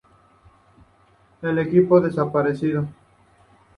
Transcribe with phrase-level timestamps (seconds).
[1.43, 2.87] El equipo desapareció.